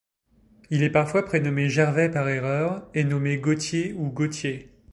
[0.71, 4.71] Il est parfois prénommé Gervais par erreur et nommé Gautier ou Gauthier.